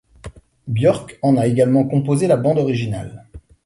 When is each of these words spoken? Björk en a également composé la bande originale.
Björk 0.67 1.19
en 1.21 1.37
a 1.37 1.45
également 1.45 1.83
composé 1.83 2.25
la 2.25 2.35
bande 2.35 2.57
originale. 2.57 3.27